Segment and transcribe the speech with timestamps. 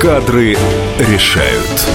[0.00, 0.54] Кадры
[0.98, 1.88] решают.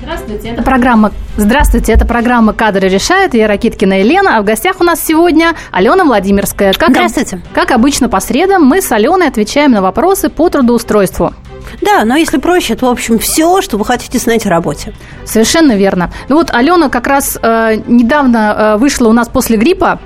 [0.00, 3.34] Здравствуйте, это программа Здравствуйте, это программа «Кадры решают».
[3.34, 6.74] Я Ракиткина Елена, а в гостях у нас сегодня Алена Владимирская.
[6.74, 7.40] Как Здравствуйте.
[7.54, 11.34] Как обычно по средам мы с Аленой отвечаем на вопросы по трудоустройству.
[11.80, 14.94] Да, но если проще, то, в общем, все, что вы хотите знать о работе.
[15.24, 16.12] Совершенно верно.
[16.28, 19.98] Ну вот Алена как раз э, недавно э, вышла у нас после гриппа,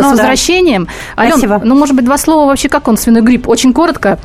[0.00, 0.88] ну, с возвращением.
[1.16, 1.22] Да.
[1.22, 1.60] Ален, Спасибо.
[1.64, 3.48] ну, может быть, два слова вообще, как он, свиной грипп?
[3.48, 4.18] Очень коротко.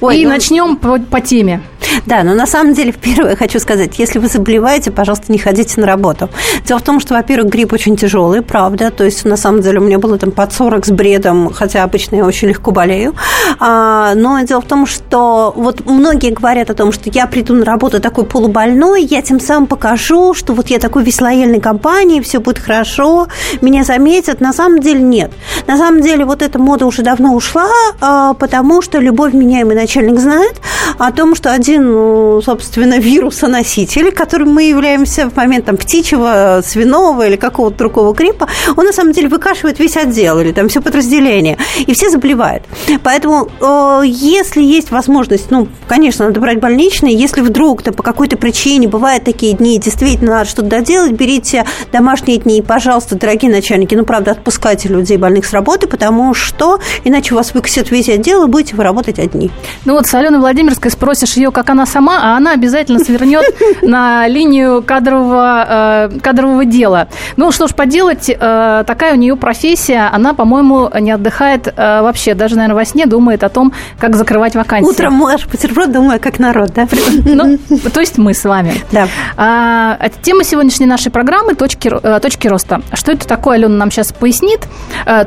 [0.00, 0.30] Ой, и ну...
[0.30, 1.60] начнем по, по теме.
[2.06, 5.86] Да, но на самом деле, первое хочу сказать, если вы заболеваете, пожалуйста, не ходите на
[5.86, 6.28] работу.
[6.66, 9.82] Дело в том, что, во-первых, грипп очень тяжелый, правда, то есть, на самом деле, у
[9.82, 13.14] меня было там под 40 с бредом, хотя обычно я очень легко болею,
[13.58, 17.64] а, но дело в том, что вот многие говорят о том, что я приду на
[17.64, 22.40] работу такой полубольной, я тем самым покажу, что вот я такой весь лояльной компании, все
[22.40, 23.28] будет хорошо,
[23.60, 24.40] меня заметят.
[24.40, 25.30] На самом деле нет.
[25.66, 27.68] На самом деле вот эта мода уже давно ушла,
[28.00, 30.60] а, потому что любовь меняемый начальник знает
[30.98, 37.26] о том, что один ну, собственно, вирусоноситель, которым мы являемся в момент там, птичьего, свиного
[37.26, 41.58] или какого-то другого гриппа, он на самом деле выкашивает весь отдел или там все подразделение,
[41.86, 42.64] и все заболевают.
[43.02, 48.36] Поэтому, э, если есть возможность, ну, конечно, надо брать больничные, если вдруг то по какой-то
[48.36, 53.94] причине бывают такие дни, действительно надо что-то доделать, берите домашние дни, и, пожалуйста, дорогие начальники,
[53.94, 58.44] ну, правда, отпускайте людей больных с работы, потому что иначе у вас выкосят весь отдел,
[58.44, 59.50] и будете вы работать одни.
[59.84, 63.44] Ну вот с Аленой Владимирской спросишь ее, как она сама, а она обязательно свернет
[63.82, 67.08] на линию кадрового, э, кадрового дела.
[67.36, 72.34] Ну, что ж поделать, э, такая у нее профессия, она, по-моему, не отдыхает э, вообще,
[72.34, 74.88] даже, наверное, во сне думает о том, как закрывать вакансии.
[74.88, 76.88] Утром можешь бутерброд, думаю, как народ, да?
[77.24, 77.58] Ну,
[77.94, 78.74] то есть мы с вами.
[78.90, 79.08] Да.
[79.36, 82.82] А, тема сегодняшней нашей программы точки, точки роста.
[82.92, 84.60] Что это такое, Алена нам сейчас пояснит.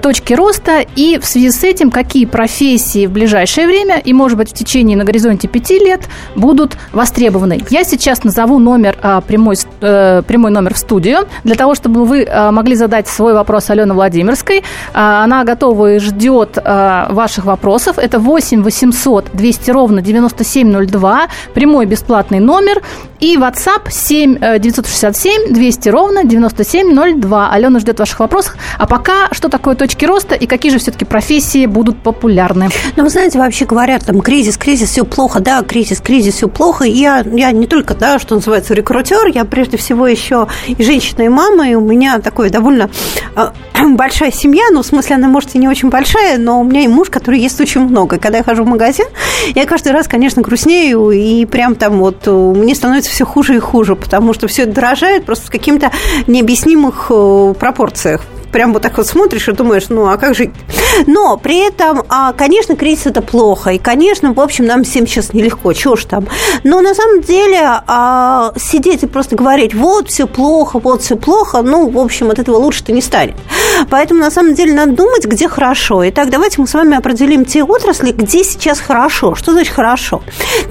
[0.02, 4.52] Точки роста и в связи с этим, какие профессии в ближайшее время и, может быть,
[4.52, 6.02] в течение на горизонте пяти лет
[6.36, 7.62] будут востребованы.
[7.70, 12.28] Я сейчас назову номер, а, прямой, э, прямой номер в студию, для того, чтобы вы
[12.52, 14.64] могли задать свой вопрос Алене Владимирской.
[14.94, 17.98] Она готова и ждет ваших вопросов.
[17.98, 22.82] Это 8 800 200 ровно 9702, прямой бесплатный номер.
[23.20, 27.52] И WhatsApp 7 967 200 ровно 9702.
[27.52, 28.56] Алена ждет ваших вопросов.
[28.78, 32.70] А пока, что такое точки роста и какие же все-таки профессии будут популярны?
[32.96, 36.86] Ну, вы знаете, вообще говорят, там, кризис, кризис, все плохо, да, кризис, кризис, все плохо.
[36.86, 41.24] И я, я не только, да, что называется, рекрутер, я прежде всего еще и женщина,
[41.24, 42.90] и мама, и у меня такой довольно
[43.36, 43.54] а,
[43.90, 46.88] большая семья, ну, в смысле, она, может, и не очень большая, но у меня и
[46.88, 48.16] муж, который ест очень много.
[48.16, 49.06] И когда я хожу в магазин,
[49.54, 53.96] я каждый раз, конечно, грустнею, и прям там вот мне становится все хуже и хуже,
[53.96, 55.92] потому что все дорожает просто в каких-то
[56.28, 58.22] необъяснимых э, пропорциях
[58.56, 60.52] прям вот так вот смотришь и думаешь, ну, а как жить?
[61.08, 63.72] Но при этом, а, конечно, кризис– это плохо.
[63.72, 66.26] И, конечно, в общем, нам всем сейчас нелегко, чего ж там.
[66.64, 71.64] Но на самом деле а, сидеть и просто говорить, вот, все плохо, вот, все плохо,
[71.64, 73.36] ну, в общем, от этого лучше-то не станет.
[73.90, 76.08] Поэтому, на самом деле, надо думать, где хорошо.
[76.08, 79.36] Итак, давайте мы с вами определим те отрасли, где сейчас хорошо.
[79.36, 80.22] Что значит хорошо?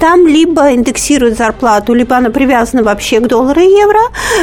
[0.01, 4.01] Там либо индексируют зарплату, либо она привязана вообще к доллару и евро,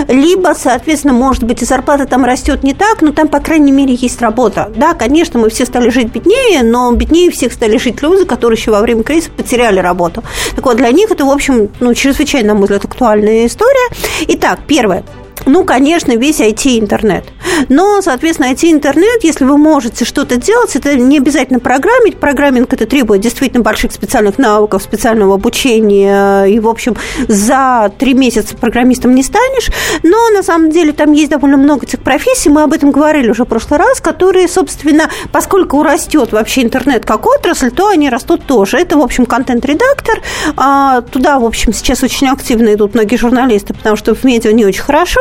[0.08, 3.94] либо, соответственно, может быть, и зарплата там растет не так, но там по крайней мере,
[3.94, 4.72] есть работа.
[4.76, 8.72] Да, конечно, мы все стали жить беднее, но беднее всех стали жить люди, которые еще
[8.72, 10.24] во время кризиса потеряли работу.
[10.56, 13.90] Так вот, для них это, в общем, ну, чрезвычайно, на мой взгляд, актуальная история.
[14.28, 15.04] Итак, первое.
[15.46, 17.26] Ну, конечно, весь IT-интернет.
[17.70, 22.18] Но, соответственно, IT-интернет, если вы можете что-то делать, это не обязательно программить.
[22.18, 26.46] Программинг это требует действительно больших специальных навыков, специального обучения.
[26.46, 26.96] И, в общем,
[27.28, 29.70] за три месяца программистом не станешь.
[30.04, 32.50] Но, на самом деле, там есть довольно много этих профессий.
[32.50, 37.26] Мы об этом говорили уже в прошлый раз, которые, собственно, поскольку растет вообще интернет как
[37.26, 38.78] отрасль, то они растут тоже.
[38.78, 40.22] Это, в общем, контент-редактор.
[40.58, 44.66] А туда, в общем, сейчас очень активно идут многие журналисты, потому что в медиа не
[44.66, 45.20] очень хорошо.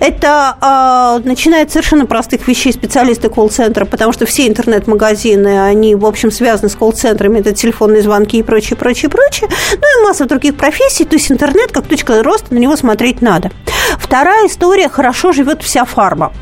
[0.00, 6.06] Это э, начиная от совершенно простых вещей специалисты колл-центра, потому что все интернет-магазины, они, в
[6.06, 9.48] общем, связаны с колл-центрами, это телефонные звонки и прочее, прочее, прочее.
[9.72, 13.50] Ну и масса других профессий, то есть интернет как точка роста, на него смотреть надо.
[13.98, 16.32] Вторая история– хорошо живет вся фарма.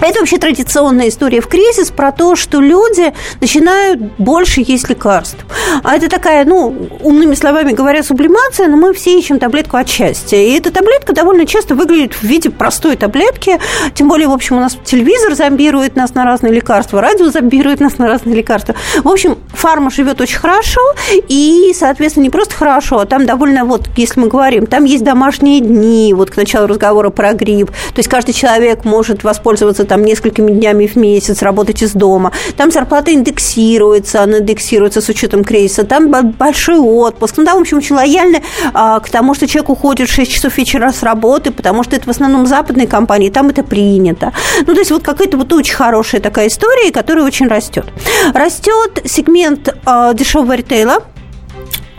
[0.00, 5.44] Это вообще традиционная история в кризис про то, что люди начинают больше есть лекарств.
[5.82, 10.38] А это такая, ну, умными словами говоря, сублимация, но мы все ищем таблетку от счастья.
[10.38, 13.58] И эта таблетка довольно часто выглядит в виде простой таблетки.
[13.94, 17.98] Тем более, в общем, у нас телевизор зомбирует нас на разные лекарства, радио зомбирует нас
[17.98, 18.74] на разные лекарства.
[19.04, 20.80] В общем, фарма живет очень хорошо,
[21.28, 25.60] и, соответственно, не просто хорошо, а там довольно, вот, если мы говорим, там есть домашние
[25.60, 27.70] дни, вот к началу разговора про грипп.
[27.70, 32.30] То есть каждый человек может воспользоваться там несколькими днями в месяц работать из дома.
[32.56, 35.82] Там зарплата индексируется, она индексируется с учетом кризиса.
[35.82, 37.34] Там большой отпуск.
[37.38, 38.40] Ну, да, в общем, очень лояльны
[38.72, 42.06] а, к тому, что человек уходит в 6 часов вечера с работы, потому что это
[42.06, 44.32] в основном западные компании, там это принято.
[44.64, 47.86] Ну, то есть вот какая-то вот очень хорошая такая история, которая очень растет.
[48.32, 51.02] Растет сегмент а, дешевого ритейла,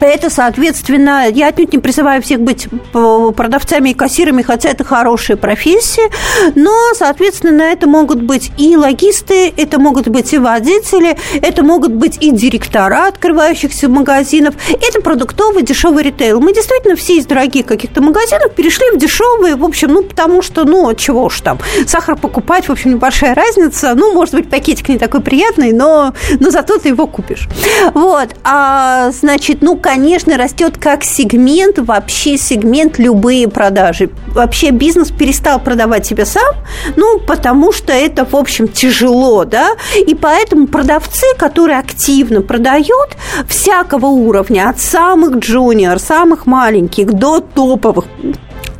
[0.05, 5.37] это, соответственно, я отнюдь не призываю всех быть э, продавцами и кассирами, хотя это хорошие
[5.37, 6.09] профессии,
[6.55, 12.17] но, соответственно, это могут быть и логисты, это могут быть и водители, это могут быть
[12.21, 16.39] и директора открывающихся магазинов, это продуктовый дешевый ритейл.
[16.39, 20.65] Мы действительно все из дорогих каких-то магазинов перешли в дешевые, в общем, ну, потому что,
[20.65, 24.97] ну, чего уж там, сахар покупать, в общем, небольшая разница, ну, может быть, пакетик не
[24.97, 27.47] такой приятный, но, но зато ты его купишь.
[27.93, 29.90] Вот, а, значит, ну, конечно,
[30.37, 34.09] растет как сегмент, вообще сегмент любые продажи.
[34.27, 36.55] Вообще бизнес перестал продавать себя сам,
[36.95, 43.17] ну, потому что это, в общем, тяжело, да, и поэтому продавцы, которые активно продают
[43.47, 48.05] всякого уровня, от самых джуниор, самых маленьких до топовых,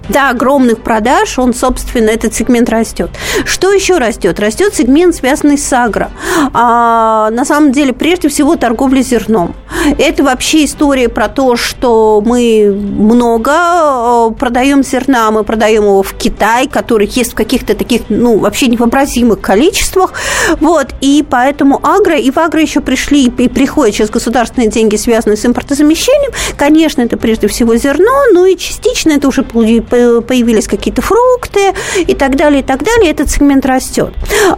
[0.10, 3.10] до огромных продаж, он, собственно, этот сегмент растет.
[3.46, 4.40] Что еще растет?
[4.40, 6.12] Растет сегмент, связанный с агро.
[6.54, 9.56] А, на самом деле, прежде всего, торговля зерном.
[9.98, 16.14] Это вообще история про то, что мы много э, продаем зерна, мы продаем его в
[16.14, 20.14] Китай, который есть в каких-то таких, ну, вообще невообразимых количествах.
[20.60, 25.38] Вот, и поэтому агро, и в агро еще пришли и приходят сейчас государственные деньги, связанные
[25.38, 26.32] с импортозамещением.
[26.58, 29.44] Конечно, это прежде всего зерно, но и частично это уже
[29.92, 33.12] появились какие-то фрукты и так далее, и так далее.
[33.12, 34.14] Этот сегмент растет.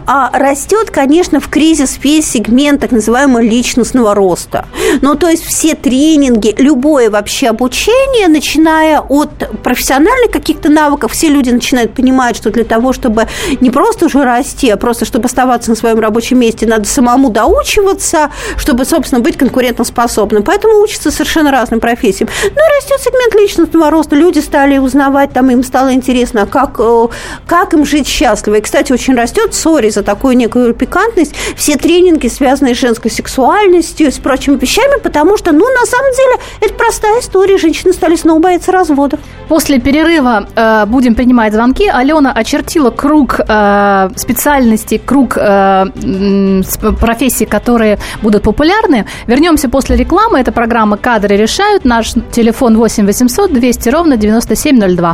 [0.06, 4.66] А растет, конечно, в кризис весь сегмент так называемого личностного роста.
[5.02, 11.50] Ну, то есть все тренинги, любое вообще обучение, начиная от профессиональных каких-то навыков, все люди
[11.50, 13.26] начинают понимать, что для того, чтобы
[13.60, 18.30] не просто уже расти, а просто чтобы оставаться на своем рабочем месте, надо самому доучиваться,
[18.56, 20.42] чтобы, собственно, быть конкурентоспособным.
[20.42, 22.28] Поэтому учатся совершенно разным профессиям.
[22.42, 24.16] Ну, растет сегмент личностного роста.
[24.16, 27.06] Люди стали узнавать, там им стало интересно, как, э,
[27.46, 28.56] как им жить счастливо.
[28.56, 34.10] И, кстати, очень растет, сори за такую некую пикантность, все тренинги, связанные с женской сексуальностью
[34.10, 37.58] с прочими вещами, потому что, ну, на самом деле, это простая история.
[37.58, 39.20] Женщины стали снова бояться разводов.
[39.48, 41.88] После перерыва э, будем принимать звонки.
[41.88, 45.86] Алена очертила круг э, специальностей, круг э,
[47.00, 49.06] профессий, которые будут популярны.
[49.26, 50.40] Вернемся после рекламы.
[50.40, 51.84] Это программа «Кадры решают».
[51.84, 55.13] Наш телефон 8 800 200 ровно 9702.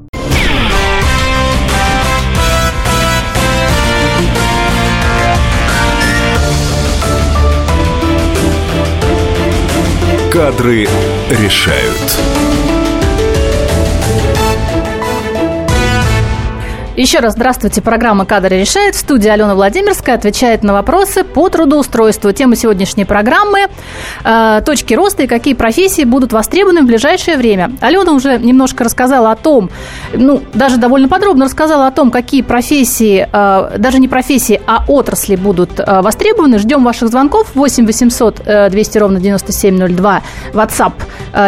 [10.31, 10.87] Кадры
[11.29, 12.17] решают.
[16.97, 17.81] Еще раз здравствуйте.
[17.81, 18.95] Программа «Кадры решает».
[18.95, 22.33] В студии Алена Владимирская отвечает на вопросы по трудоустройству.
[22.33, 23.67] Тема сегодняшней программы
[24.25, 27.71] э, «Точки роста и какие профессии будут востребованы в ближайшее время».
[27.79, 29.69] Алена уже немножко рассказала о том,
[30.13, 35.37] ну, даже довольно подробно рассказала о том, какие профессии, э, даже не профессии, а отрасли
[35.37, 36.59] будут э, востребованы.
[36.59, 40.21] Ждем ваших звонков 8 800 200 ровно 9702,
[40.53, 40.93] WhatsApp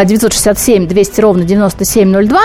[0.05, 2.39] 967 200 ровно 9702.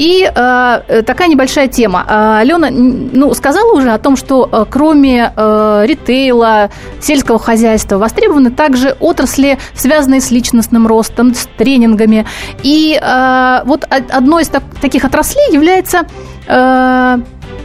[0.00, 5.82] И э, такая небольшая тема– Алена ну, сказала уже о том, что э, кроме э,
[5.86, 6.70] ритейла,
[7.02, 12.26] сельского хозяйства востребованы также отрасли, связанные с личностным ростом, с тренингами.
[12.62, 16.06] И э, вот одной из так, таких отраслей является
[16.46, 17.18] э,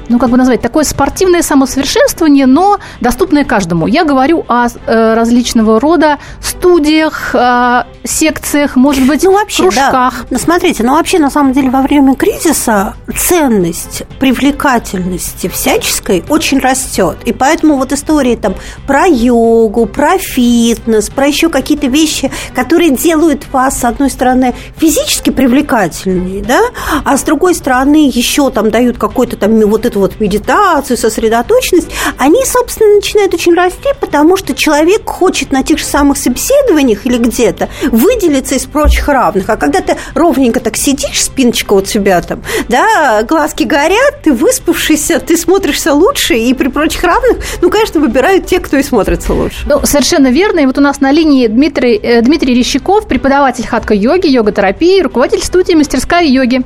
[0.09, 3.87] ну, как бы назвать, такое спортивное самосовершенствование, но доступное каждому.
[3.87, 10.13] Я говорю о э, различного рода студиях, э, секциях, может быть, ну, вообще, кружках.
[10.21, 10.27] Да.
[10.29, 17.17] Ну, смотрите, ну, вообще, на самом деле, во время кризиса ценность привлекательности всяческой очень растет.
[17.25, 18.55] И поэтому вот истории там
[18.87, 25.29] про йогу, про фитнес, про еще какие-то вещи, которые делают вас, с одной стороны, физически
[25.29, 26.61] привлекательнее, да,
[27.03, 31.87] а с другой стороны, еще там дают какой-то там вот эту вот медитацию, сосредоточенность,
[32.17, 37.17] они, собственно, начинают очень расти, потому что человек хочет на тех же самых собеседованиях или
[37.17, 39.49] где-то выделиться из прочих равных.
[39.49, 45.19] А когда ты ровненько так сидишь, спиночка вот себя там, да, глазки горят, ты выспавшийся,
[45.19, 49.65] ты смотришься лучше, и при прочих равных, ну, конечно, выбирают те, кто и смотрится лучше.
[49.65, 50.59] Ну, совершенно верно.
[50.59, 55.73] И вот у нас на линии Дмитрий, э, Дмитрий Рещиков, преподаватель хатка-йоги, йога-терапии, руководитель студии
[55.73, 56.63] «Мастерская йоги».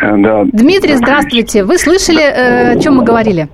[0.00, 0.44] Э, да.
[0.44, 1.64] Дмитрий, здравствуйте.
[1.64, 3.48] Вы слышали, э, о чем мы говорили?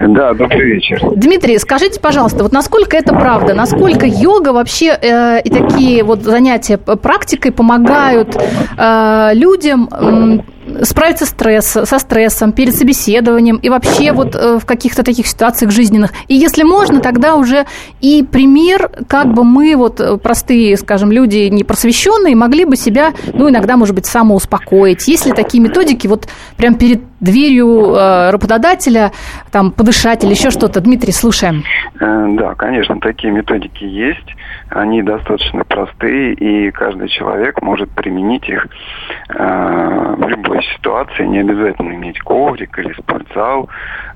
[0.00, 1.00] Да, добрый вечер.
[1.16, 3.54] Дмитрий, скажите, пожалуйста, вот насколько это правда?
[3.54, 8.36] Насколько йога вообще э, и такие вот занятия практикой помогают
[8.76, 10.38] э, людям э,
[10.82, 16.12] справиться стресс, со стрессом, перед собеседованием и вообще вот э, в каких-то таких ситуациях жизненных.
[16.28, 17.66] И если можно, тогда уже
[18.00, 23.48] и пример, как бы мы вот э, простые, скажем, люди непросвещенные могли бы себя, ну,
[23.50, 25.08] иногда, может быть, самоуспокоить.
[25.08, 29.12] Есть ли такие методики вот прям перед дверью э, работодателя,
[29.50, 30.80] там, подышать или еще что-то?
[30.80, 31.64] Дмитрий, слушаем.
[31.98, 34.28] Да, конечно, такие методики есть.
[34.70, 38.66] Они достаточно простые, и каждый человек может применить их
[39.28, 43.68] в любой ситуации, не обязательно иметь коврик или спортзал.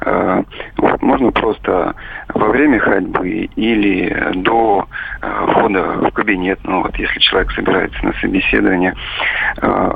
[0.05, 0.43] Э,
[0.77, 1.95] вот, можно просто
[2.35, 4.87] во время ходьбы или до
[5.21, 8.95] э, входа в кабинет, ну вот если человек собирается на собеседование,
[9.61, 9.91] э,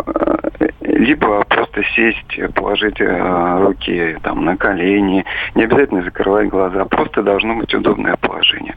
[0.80, 7.74] либо просто сесть, положить руки там на колени, не обязательно закрывать глаза, просто должно быть
[7.74, 8.74] удобное положение.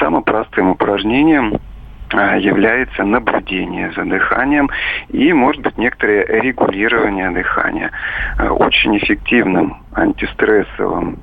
[0.00, 1.58] Самым простым упражнением–
[2.14, 4.70] Э, является наблюдение за дыханием
[5.08, 7.90] и, может быть, некоторое регулирование дыхания.
[8.38, 11.18] Э, очень эффективным антистрессовым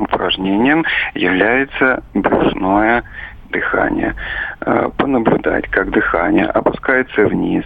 [0.00, 0.84] упражнением
[1.14, 3.02] является брюшное
[3.50, 4.14] дыхание.
[4.60, 7.64] Э, понаблюдать, как дыхание опускается вниз,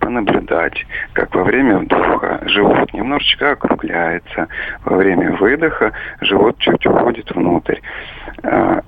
[0.00, 4.48] понаблюдать, как во время вдоха живот немножечко округляется,
[4.84, 7.78] во время выдоха живот чуть уходит внутрь.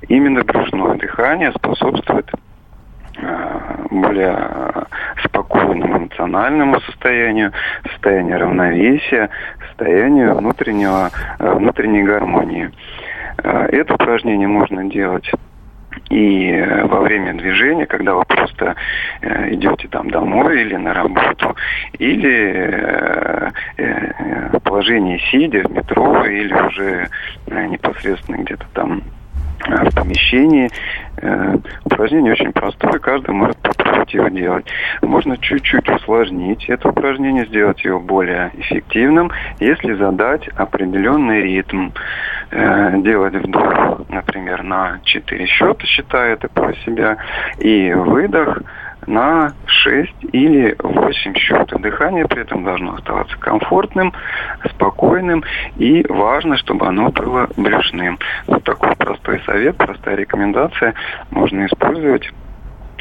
[0.08, 2.30] Именно брюшное дыхание способствует
[3.18, 4.86] Э, более
[5.22, 7.52] спокойному эмоциональному состоянию,
[7.90, 9.28] состоянию равновесия,
[9.68, 12.70] состоянию внутреннего, внутренней гармонии.
[13.42, 15.30] Э, это упражнение можно делать
[16.10, 16.52] и
[16.84, 18.76] во время движения, когда вы просто
[19.22, 21.56] идете там домой или на работу,
[21.98, 23.50] или
[24.52, 27.08] в положении сидя в метро, или уже
[27.46, 29.02] непосредственно где-то там
[29.66, 30.70] в помещении.
[31.18, 34.66] Э, упражнение очень простое, каждый может попробовать его делать.
[35.02, 41.90] Можно чуть-чуть усложнить это упражнение, сделать его более эффективным, если задать определенный ритм.
[42.50, 47.16] Э, делать вдох, например, на 4 счета, считая это про себя,
[47.58, 48.62] и выдох
[49.06, 51.80] на 6 или 8 счетов.
[51.80, 54.12] Дыхание при этом должно оставаться комфортным,
[54.70, 55.44] спокойным
[55.76, 58.18] и важно, чтобы оно было брюшным.
[58.46, 60.94] Вот такой простой совет, простая рекомендация
[61.30, 62.30] можно использовать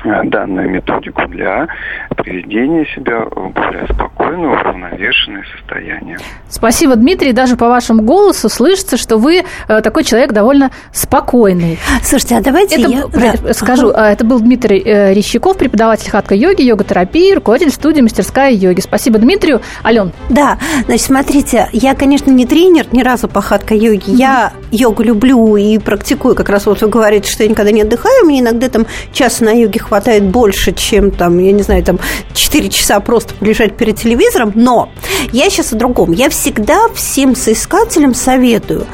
[0.04, 1.68] данную методику для
[2.16, 6.18] приведения себя в более спокойное, уравновешенное состояние.
[6.50, 7.34] Спасибо, Дмитрий.
[7.34, 11.80] Даже по вашему голосу слышится, что вы э, такой человек довольно спокойный.
[12.04, 13.08] Слушайте, а давайте это, я...
[13.08, 13.54] Да.
[13.54, 14.12] Скажу, ага.
[14.12, 18.82] это был Дмитрий э, Рещиков, преподаватель хатка-йоги, йога-терапии, руководитель студии «Мастерская йоги».
[18.82, 19.62] Спасибо, Дмитрию.
[19.84, 20.12] Ален.
[20.30, 24.12] Да, значит, смотрите, я, конечно, не тренер ни разу по хатка-йоге.
[24.12, 24.16] Mm-hmm.
[24.16, 26.36] Я йогу люблю и практикую.
[26.36, 28.26] Как раз вот вы говорите, что я никогда не отдыхаю.
[28.26, 32.00] Мне иногда там час на йоге хватает больше, чем там, я не знаю, там
[32.34, 34.90] 4 часа просто полежать перед телевизором, но
[35.32, 36.12] я сейчас о другом.
[36.12, 38.86] Я всегда всем соискателям советую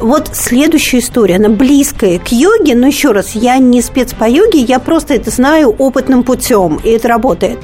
[0.00, 4.60] вот следующая история, она близкая к йоге, но еще раз, я не спец по йоге,
[4.60, 7.58] я просто это знаю опытным путем, и это работает.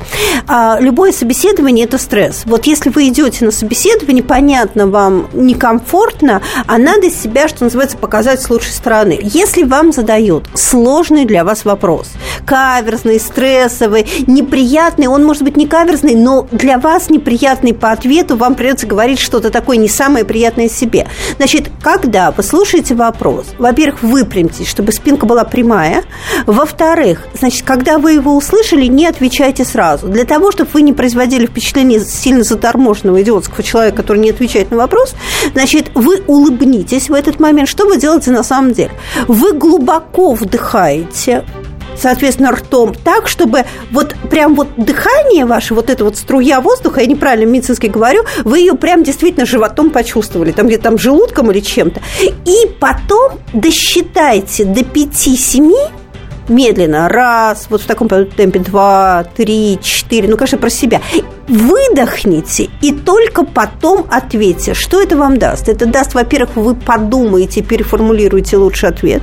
[0.48, 2.42] А любое собеседование– это стресс.
[2.46, 8.40] Вот если вы идете на собеседование, понятно, вам некомфортно, а надо себя, что называется, показать
[8.40, 9.18] с лучшей стороны.
[9.22, 12.10] Если вам задают сложный для вас вопрос,
[12.46, 18.54] каверзный, стрессовый, неприятный, он может быть не каверзный, но для вас неприятный по ответу, вам
[18.54, 21.06] придется говорить что-то такое не самое приятное себе.
[21.36, 26.04] Значит, когда когда вы слушаете вопрос, во-первых, выпрямьтесь, чтобы спинка была прямая.
[26.46, 30.06] Во-вторых, значит, когда вы его услышали, не отвечайте сразу.
[30.06, 34.76] Для того, чтобы вы не производили впечатление сильно заторможенного идиотского человека, который не отвечает на
[34.76, 35.16] вопрос,
[35.52, 37.68] значит, вы улыбнитесь в этот момент.
[37.68, 38.92] Что вы делаете на самом деле?
[39.26, 41.44] Вы глубоко вдыхаете,
[41.96, 47.06] соответственно, ртом так, чтобы вот прям вот дыхание ваше, вот эта вот струя воздуха, я
[47.06, 52.00] неправильно медицински говорю, вы ее прям действительно животом почувствовали, там где-то там желудком или чем-то.
[52.44, 56.01] И потом досчитайте до 5-7
[56.48, 61.00] медленно, раз, вот в таком темпе, два, три, четыре, ну, конечно, про себя
[61.48, 64.74] выдохните и только потом ответьте.
[64.74, 65.68] Что это вам даст?
[65.68, 69.22] Это даст, во-первых, вы подумаете, переформулируете лучший ответ.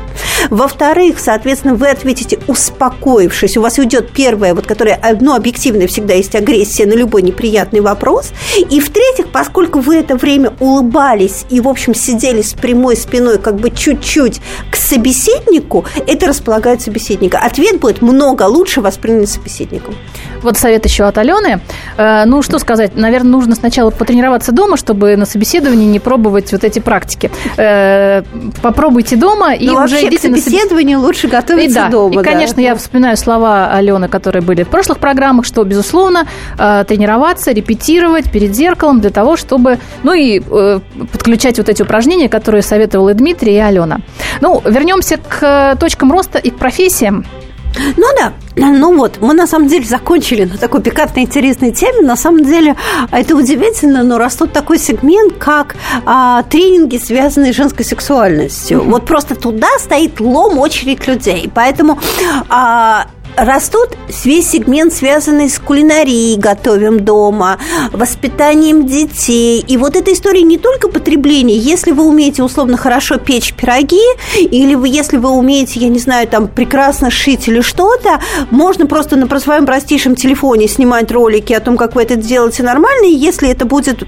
[0.49, 3.57] Во-вторых, соответственно, вы ответите успокоившись.
[3.57, 8.31] У вас уйдет первое, вот которое, ну, объективно всегда есть агрессия на любой неприятный вопрос.
[8.69, 13.55] И в-третьих, поскольку вы это время улыбались и, в общем, сидели с прямой спиной как
[13.55, 17.39] бы чуть-чуть к собеседнику, это располагает собеседника.
[17.39, 19.95] Ответ будет много лучше воспринят собеседником.
[20.41, 21.61] Вот совет еще от Алены.
[21.97, 26.63] Э, ну, что сказать, наверное, нужно сначала потренироваться дома, чтобы на собеседовании не пробовать вот
[26.63, 27.31] эти практики.
[27.57, 28.23] Э,
[28.61, 32.13] попробуйте дома и ну, уже идите на собеседование лучше готовиться и, да, дома.
[32.13, 32.23] И, да.
[32.23, 36.27] конечно, я вспоминаю слова Алены, которые были в прошлых программах, что, безусловно,
[36.57, 40.39] э, тренироваться, репетировать перед зеркалом для того, чтобы, ну и
[41.11, 43.99] подключать вот эти упражнения, которые советовали Дмитрий и Алена.
[44.41, 47.25] Ну, вернемся к точкам роста и к профессиям.
[47.97, 52.01] Ну да, ну вот, мы на самом деле закончили на такой пикантной интересной теме.
[52.01, 52.75] На самом деле
[53.11, 58.79] это удивительно, но растут такой сегмент, как а, тренинги, связанные с женской сексуальностью.
[58.79, 58.89] Mm-hmm.
[58.89, 61.49] Вот просто туда стоит лом очередь людей.
[61.53, 61.99] Поэтому
[62.49, 63.89] а, растут
[64.23, 67.57] весь сегмент, связанный с кулинарией, готовим дома,
[67.91, 69.63] воспитанием детей.
[69.67, 71.57] И вот эта история не только потребления.
[71.57, 74.01] Если вы умеете условно хорошо печь пироги,
[74.37, 78.21] или вы, если вы умеете, я не знаю, там прекрасно шить или что-то,
[78.51, 83.05] можно просто на своем простейшем телефоне снимать ролики о том, как вы это делаете нормально.
[83.05, 84.03] И если это будет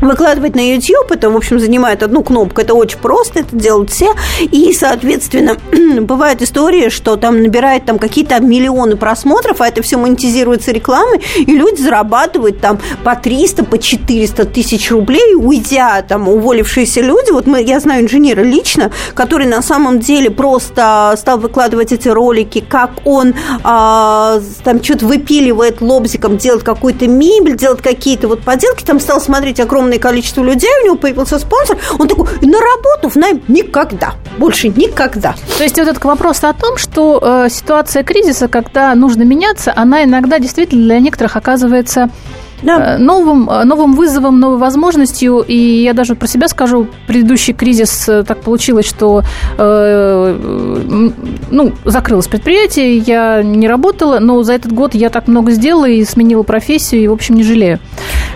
[0.00, 4.14] выкладывать на YouTube, это, в общем, занимает одну кнопку, это очень просто, это делают все,
[4.40, 5.56] и, соответственно,
[6.00, 11.52] бывает история, что там набирает там какие-то миллионы просмотров, а это все монетизируется рекламой, и
[11.52, 17.62] люди зарабатывают там по 300, по 400 тысяч рублей, уйдя там уволившиеся люди, вот мы,
[17.62, 23.34] я знаю инженера лично, который на самом деле просто стал выкладывать эти ролики, как он
[23.62, 29.60] а, там что-то выпиливает лобзиком, делает какую-то мебель, делает какие-то вот поделки, там стал смотреть
[29.60, 34.14] огромное огромное количество людей, у него появился спонсор, он такой, на работу в найм никогда,
[34.38, 35.34] больше никогда.
[35.58, 40.04] То есть вот этот вопрос о том, что э, ситуация кризиса, когда нужно меняться, она
[40.04, 42.10] иногда действительно для некоторых оказывается
[42.62, 42.94] да.
[42.94, 45.44] Э, новым, э, новым вызовом, новой возможностью.
[45.46, 49.22] И я даже про себя скажу, предыдущий кризис э, так получилось, что
[49.58, 50.38] э,
[51.50, 56.04] ну, закрылось предприятие, я не работала, но за этот год я так много сделала и
[56.04, 57.78] сменила профессию, и, в общем, не жалею.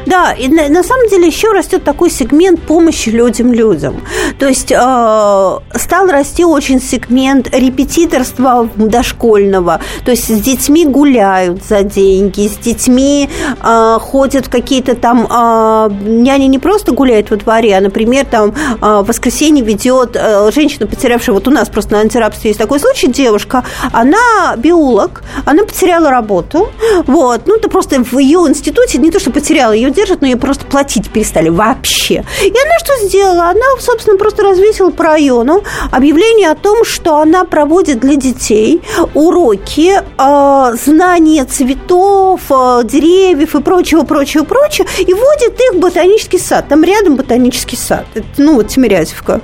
[0.07, 3.97] Да, и на, на самом деле еще растет такой сегмент помощи людям-людям.
[4.39, 9.81] То есть э, стал расти очень сегмент репетиторства дошкольного.
[10.05, 13.29] То есть с детьми гуляют за деньги, с детьми
[13.63, 15.27] э, ходят какие-то там...
[15.29, 20.53] Э, няня не просто гуляет во дворе, а, например, там э, в воскресенье ведет э,
[20.55, 21.35] женщина, потерявшая...
[21.35, 26.69] Вот у нас просто на антирабстве есть такой случай, девушка, она биолог, она потеряла работу,
[27.09, 30.37] вот, ну, это просто в ее институте не то, что потеряла, ее держат, но ее
[30.37, 32.25] просто платить перестали вообще.
[32.41, 33.49] И она что сделала?
[33.49, 38.81] Она, собственно, просто развесила по району объявление о том, что она проводит для детей
[39.13, 46.39] уроки э, знания цветов, э, деревьев и прочего, прочего, прочего, и вводит их в ботанический
[46.39, 46.67] сад.
[46.69, 48.07] Там рядом ботанический сад.
[48.15, 49.41] Это, ну, вот Тимирязевка.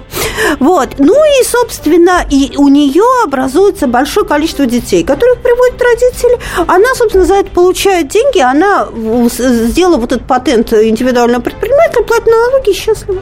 [0.59, 0.91] Вот.
[0.99, 6.39] Ну и, собственно, и у нее образуется большое количество детей, которых приводят родители.
[6.67, 8.39] Она, собственно, за это получает деньги.
[8.39, 8.89] Она
[9.39, 13.21] сделала вот этот патент индивидуального предпринимателя, платит налоги и счастлива.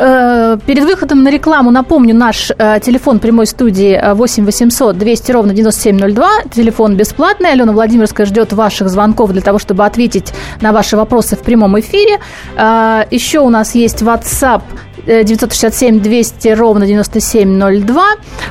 [0.00, 5.52] Э, перед выходом на рекламу напомню наш э, телефон прямой студии 8 800 200 ровно
[5.52, 6.28] 9702.
[6.54, 7.50] Телефон бесплатный.
[7.50, 12.20] Алена Владимирская ждет ваших звонков для того, чтобы ответить на ваши вопросы в прямом эфире.
[12.56, 14.62] Э, еще у нас есть WhatsApp
[15.06, 18.04] 967 200 ровно 9702.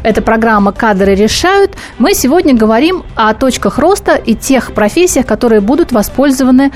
[0.04, 1.78] Это программа «Кадры решают».
[1.98, 6.72] Мы сегодня говорим о точках роста и тех профессиях, которые будут воспользованы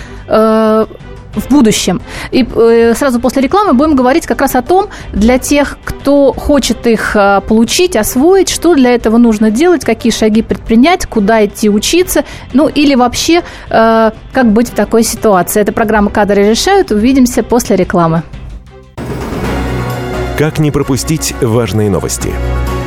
[1.35, 2.01] в будущем.
[2.31, 6.87] И э, сразу после рекламы будем говорить как раз о том, для тех, кто хочет
[6.87, 12.25] их э, получить, освоить, что для этого нужно делать, какие шаги предпринять, куда идти учиться,
[12.53, 15.61] ну или вообще, э, как быть в такой ситуации.
[15.61, 16.91] Это программа «Кадры решают».
[16.91, 18.23] Увидимся после рекламы.
[20.37, 22.31] Как не пропустить важные новости?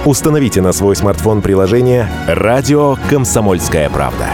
[0.05, 4.27] Установите на свой смартфон приложение «Радио Комсомольская правда».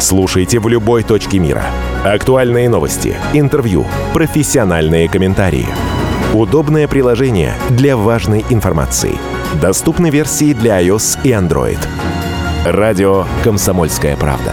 [0.00, 1.64] Слушайте в любой точке мира.
[2.04, 5.68] Актуальные новости, интервью, профессиональные комментарии.
[6.34, 9.14] Удобное приложение для важной информации.
[9.60, 11.78] Доступны версии для iOS и Android.
[12.66, 14.52] Радио «Комсомольская правда».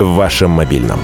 [0.00, 1.00] В вашем мобильном.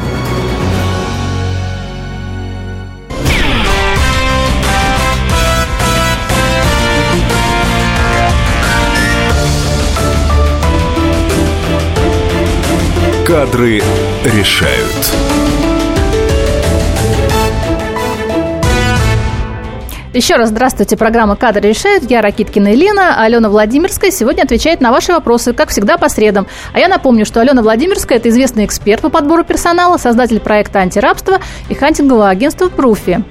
[13.34, 13.82] Кадры
[14.22, 15.12] решают.
[20.12, 20.96] Еще раз здравствуйте.
[20.96, 22.08] Программа «Кадры решают».
[22.08, 23.20] Я Ракиткина Елена.
[23.20, 26.46] Алена Владимирская сегодня отвечает на ваши вопросы, как всегда, по средам.
[26.72, 31.40] А я напомню, что Алена Владимирская– это известный эксперт по подбору персонала, создатель проекта «Антирабство»
[31.68, 33.24] и хантингового агентства «Пруфи».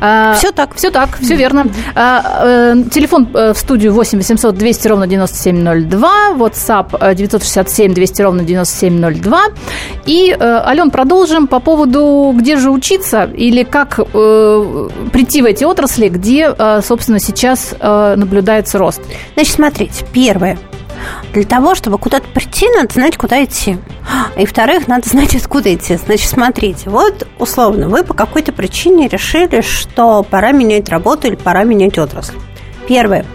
[0.00, 0.74] А, все так.
[0.74, 1.66] Все так, все верно.
[1.94, 8.42] А, э, телефон э, в студию 8 800 200 ровно 9702, WhatsApp 967 200 ровно
[8.42, 9.42] 9702.
[10.06, 13.96] И, э, Ален, продолжим по поводу, где же учиться или как
[15.12, 19.00] прийти в эти отрасли, где, собственно, сейчас наблюдается рост.
[19.34, 20.58] Значит, смотрите, первое–
[21.32, 23.78] для того, чтобы куда-то прийти, надо знать, куда идти.
[24.36, 25.96] И, во-вторых, надо знать, откуда идти.
[25.96, 31.64] Значит, смотрите, вот, условно, вы по какой-то причине решили, что пора менять работу или пора
[31.64, 32.36] менять отрасль.
[32.88, 33.26] Первое.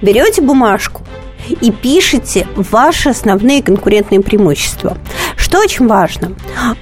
[0.00, 1.02] Берете бумажку,
[1.48, 4.96] и пишите ваши основные конкурентные преимущества.
[5.36, 6.32] Что очень важно,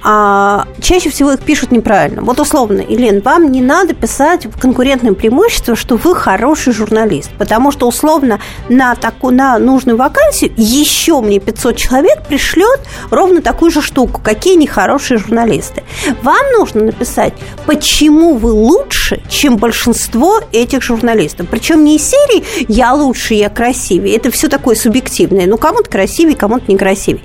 [0.03, 2.21] а, чаще всего их пишут неправильно.
[2.21, 7.71] Вот условно, Елен, вам не надо писать в конкурентное преимущество, что вы хороший журналист, потому
[7.71, 13.81] что условно на, такую, на нужную вакансию еще мне 500 человек пришлет ровно такую же
[13.81, 15.83] штуку, какие они хорошие журналисты.
[16.21, 17.33] Вам нужно написать,
[17.65, 21.47] почему вы лучше, чем большинство этих журналистов.
[21.49, 24.15] Причем не из серии «я лучше, я красивее».
[24.15, 25.47] Это все такое субъективное.
[25.47, 27.23] Ну, кому-то красивее, кому-то некрасивее.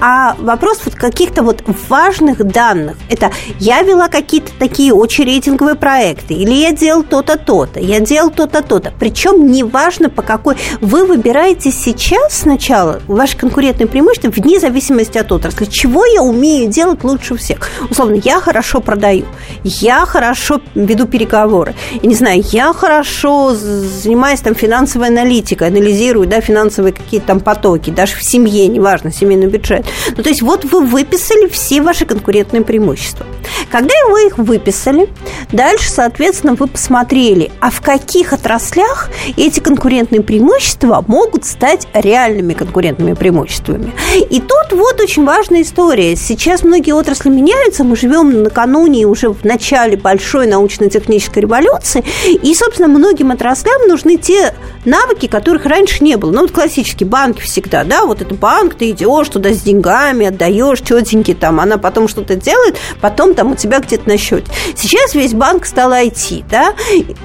[0.00, 2.96] А вопрос вот каких-то вот важных данных.
[3.08, 8.30] Это я вела какие-то такие очень рейтинговые проекты, или я делал то-то, то-то, я делал
[8.30, 8.92] то-то, то-то.
[9.00, 10.56] Причем неважно по какой...
[10.80, 15.64] Вы выбираете сейчас сначала ваше конкурентное преимущество вне зависимости от отрасли.
[15.64, 17.70] Чего я умею делать лучше всех?
[17.90, 19.24] Условно, я хорошо продаю,
[19.64, 26.40] я хорошо веду переговоры, я не знаю, я хорошо занимаюсь там финансовой аналитикой, анализирую, да,
[26.40, 29.86] финансовые финансовые какие-то там потоки, даже в семье, неважно, семейный бюджет.
[30.16, 33.26] Ну, то есть вот вы выписали все ваши конкурентные преимущества.
[33.70, 35.08] Когда вы их выписали,
[35.52, 43.14] дальше, соответственно, вы посмотрели, а в каких отраслях эти конкурентные преимущества могут стать реальными конкурентными
[43.14, 43.92] преимуществами.
[44.14, 46.16] И тут вот очень важная история.
[46.16, 52.88] Сейчас многие отрасли меняются, мы живем накануне уже в начале большой научно-технической революции, и, собственно,
[52.88, 56.30] многим отраслям нужны те навыки, которых раньше не было.
[56.30, 60.80] Ну, вот классический банки всегда, да, вот это банк, ты идешь туда с деньгами, отдаешь
[60.80, 64.46] тетеньке там, она потом что-то делает, потом там у тебя где-то на счете.
[64.74, 66.72] Сейчас весь банк стал IT, да,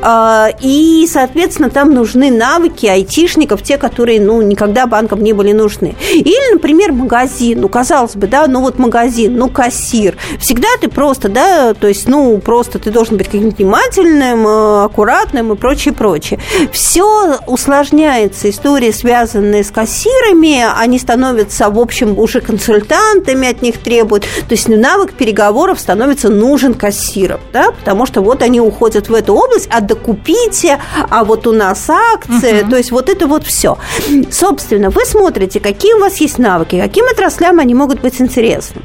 [0.02, 5.96] а, и, соответственно, там нужны навыки айтишников, те, которые, ну, никогда банкам не были нужны.
[6.12, 10.18] Или, например, магазин, ну, казалось бы, да, ну, вот магазин, ну, кассир.
[10.42, 15.54] Всегда ты просто, да, то есть, ну, просто ты должен быть каким-то внимательным, э, аккуратным
[15.54, 16.38] и прочее, прочее.
[16.74, 23.78] Все усложняется, история связана связанные с кассирами, они становятся, в общем, уже консультантами от них
[23.78, 24.24] требуют.
[24.24, 29.36] То есть навык переговоров становится нужен кассирам, да, потому что вот они уходят в эту
[29.36, 30.80] область, а докупите,
[31.10, 32.70] а вот у нас акции, uh-huh.
[32.70, 33.78] то есть вот это вот все.
[34.32, 38.82] Собственно, вы смотрите, какие у вас есть навыки, каким отраслям они могут быть интересны.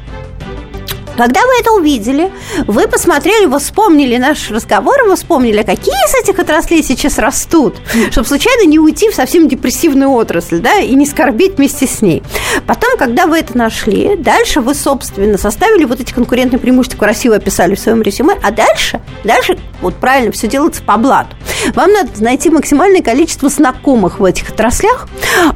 [1.17, 2.31] Когда вы это увидели,
[2.67, 7.77] вы посмотрели, вы вспомнили наш разговор, вы вспомнили, какие из этих отраслей сейчас растут,
[8.11, 12.21] чтобы случайно не уйти в совсем депрессивную отрасль, да, и не скорбить вместе с ней.
[12.67, 17.73] Потом, когда вы это нашли, дальше вы, собственно, составили вот эти конкурентные преимущества, красиво описали
[17.73, 21.35] в своем резюме, а дальше, дальше, вот правильно, все делается по блату.
[21.73, 25.07] Вам надо найти максимальное количество знакомых в этих отраслях,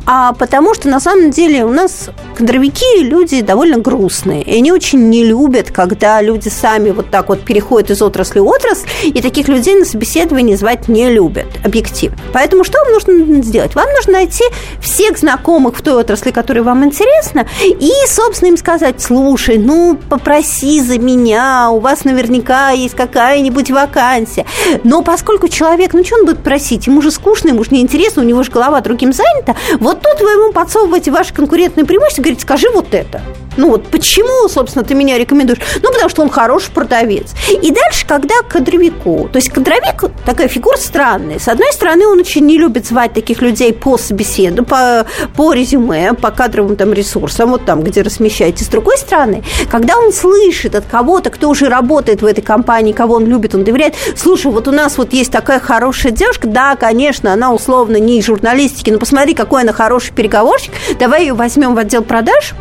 [0.08, 5.10] а потому что, на самом деле, у нас кадровики люди довольно грустные, и они очень
[5.10, 9.22] не любят любят, когда люди сами вот так вот переходят из отрасли в отрасль, и
[9.22, 12.18] таких людей на собеседование звать не любят, объективно.
[12.32, 13.76] Поэтому что вам нужно сделать?
[13.76, 14.44] Вам нужно найти
[14.82, 20.80] всех знакомых в той отрасли, которая вам интересна, и, собственно, им сказать, слушай, ну, попроси
[20.80, 24.46] за меня, у вас наверняка есть какая-нибудь вакансия.
[24.84, 26.88] Но поскольку человек, ну, что он будет просить?
[26.88, 29.56] Ему же скучно, ему же неинтересно, у него же голова другим занята.
[29.80, 33.22] Вот тут вы ему подсовываете ваши конкурентные преимущества, говорите, скажи вот это.
[33.58, 35.60] Ну вот почему, собственно, ты меня рекомендуешь рекомендуешь?
[35.82, 37.34] Ну, потому что он хороший продавец.
[37.50, 41.40] И дальше, когда кадровику, то есть кадровик такая фигура странная.
[41.40, 46.14] С одной стороны, он очень не любит звать таких людей по собеседу, по, по резюме,
[46.14, 48.64] по кадровым там ресурсам, вот там, где размещаете.
[48.64, 53.16] С другой стороны, когда он слышит от кого-то, кто уже работает в этой компании, кого
[53.16, 57.34] он любит, он доверяет, слушай, вот у нас вот есть такая хорошая девушка, да, конечно,
[57.34, 61.78] она условно не из журналистики, но посмотри, какой она хороший переговорщик, давай ее возьмем в
[61.78, 62.54] отдел продаж,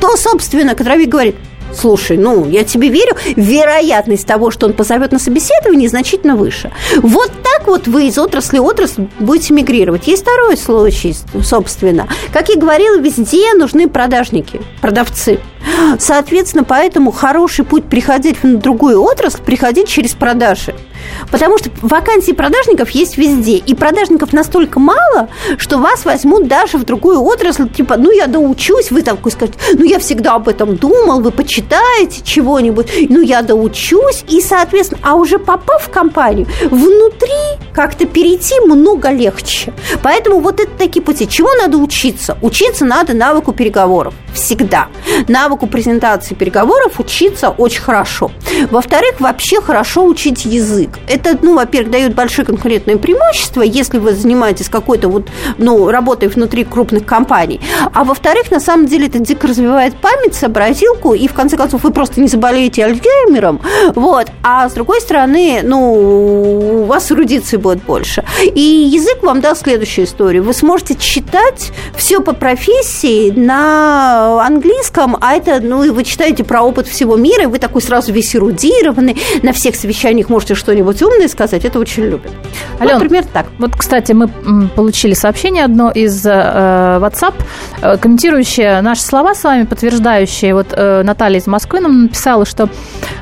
[0.00, 1.36] то, собственно, кадровик говорит,
[1.78, 6.70] слушай, ну, я тебе верю, вероятность того, что он позовет на собеседование, значительно выше.
[6.96, 10.06] Вот так вот вы из отрасли в отрасль будете мигрировать.
[10.06, 12.08] Есть второй случай, собственно.
[12.32, 15.38] Как я говорила, везде нужны продажники, продавцы.
[15.98, 20.74] Соответственно, поэтому хороший путь приходить в другую отрасль, приходить через продажи.
[21.30, 23.56] Потому что вакансии продажников есть везде.
[23.56, 27.68] И продажников настолько мало, что вас возьмут даже в другую отрасль.
[27.68, 28.90] Типа, ну, я доучусь.
[28.90, 31.20] Вы там скажете, ну, я всегда об этом думал.
[31.20, 33.08] Вы почитаете чего-нибудь.
[33.08, 34.24] Ну, я доучусь.
[34.28, 37.30] И, соответственно, а уже попав в компанию, внутри
[37.72, 39.72] как-то перейти много легче.
[40.02, 41.28] Поэтому вот это такие пути.
[41.28, 42.36] Чего надо учиться?
[42.42, 44.14] Учиться надо навыку переговоров.
[44.32, 44.88] Всегда.
[45.28, 48.30] Навыку презентации переговоров учиться очень хорошо.
[48.70, 50.93] Во-вторых, вообще хорошо учить язык.
[51.08, 55.28] Это, ну, во-первых, дает большое конкурентное преимущество, если вы занимаетесь какой-то вот,
[55.58, 57.60] ну, работой внутри крупных компаний.
[57.92, 61.90] А во-вторых, на самом деле это дико развивает память, сообразилку, и в конце концов вы
[61.90, 63.60] просто не заболеете Альцгеймером,
[63.94, 64.28] вот.
[64.42, 68.24] А с другой стороны, ну, у вас эрудиции будет больше.
[68.42, 70.42] И язык вам даст следующую историю.
[70.42, 76.62] Вы сможете читать все по профессии на английском, а это, ну, и вы читаете про
[76.62, 81.02] опыт всего мира, и вы такой сразу весь эрудированный, на всех совещаниях можете что-нибудь что-нибудь
[81.02, 82.32] умное сказать, это очень любят.
[82.80, 83.46] Ален, вот, например, так.
[83.58, 84.28] Вот, кстати, мы
[84.74, 87.34] получили сообщение одно из э, WhatsApp,
[87.82, 90.54] э, комментирующее наши слова с вами, подтверждающее.
[90.54, 92.68] Вот э, Наталья из Москвы нам написала, что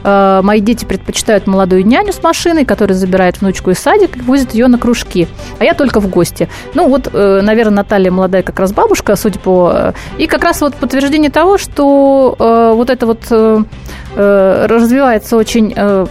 [0.05, 4.55] э, мои дети предпочитают молодую няню с машиной, которая забирает внучку из садика и возит
[4.55, 6.49] ее на кружки, а я только в гости.
[6.75, 9.73] Ну вот, э, наверное, Наталья молодая как раз бабушка, судя по...
[9.75, 13.63] Э, и как раз вот подтверждение того, что э, вот это вот э,
[14.15, 16.07] э развивается очень э, Э,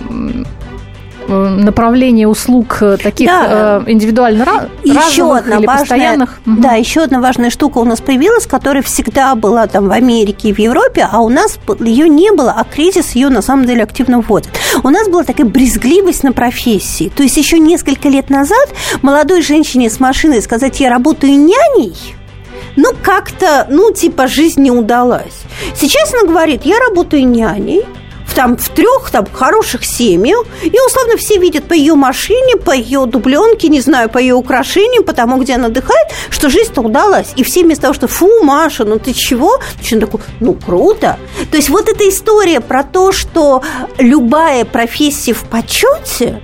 [1.31, 3.81] направление услуг э, таких да.
[3.85, 6.41] Э, индивидуально еще одна или важная, постоянных.
[6.45, 10.53] Да, еще одна важная штука у нас появилась, которая всегда была там в Америке и
[10.53, 14.21] в Европе, а у нас ее не было, а кризис ее на самом деле активно
[14.21, 14.49] вводит.
[14.83, 17.11] У нас была такая брезгливость на профессии.
[17.15, 18.69] То есть еще несколько лет назад
[19.01, 21.95] молодой женщине с машиной сказать, я работаю няней,
[22.75, 25.43] ну, как-то, ну, типа, жизнь не удалась.
[25.75, 27.83] Сейчас она говорит, я работаю няней,
[28.33, 33.05] там в трех там хороших семьях, и условно все видят по ее машине, по ее
[33.05, 37.33] дубленке, не знаю, по ее украшениям, по тому, где она отдыхает, что жизнь-то удалась.
[37.35, 39.59] И все вместо того, что фу, Маша, ну ты чего?
[39.77, 41.17] Начинают такой, ну круто.
[41.49, 43.63] То есть вот эта история про то, что
[43.97, 46.41] любая профессия в почете,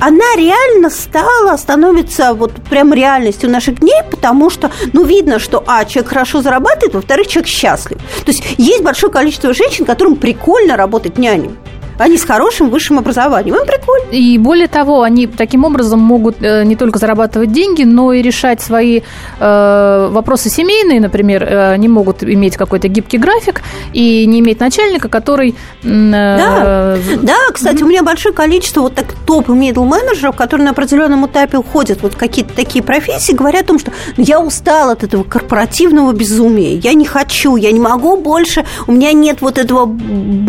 [0.00, 5.84] она реально стала, становится вот прям реальностью наших дней, потому что, ну, видно, что, а,
[5.84, 7.98] человек хорошо зарабатывает, во-вторых, человек счастлив.
[8.24, 11.50] То есть есть большое количество женщин, которым прикольно работать няней.
[11.98, 13.56] Они с хорошим высшим образованием.
[13.56, 14.10] Им прикольно.
[14.12, 18.60] И более того, они таким образом могут э, не только зарабатывать деньги, но и решать
[18.60, 19.02] свои
[19.38, 21.44] э, вопросы семейные, например.
[21.44, 25.54] Э, они могут иметь какой-то гибкий график и не иметь начальника, который...
[25.82, 26.96] Э, да.
[27.22, 31.58] да, кстати, у меня большое количество вот так топ middle менеджеров, которые на определенном этапе
[31.58, 36.76] уходят вот какие-то такие профессии, говорят о том, что я устал от этого корпоративного безумия,
[36.76, 39.96] я не хочу, я не могу больше, у меня нет вот этого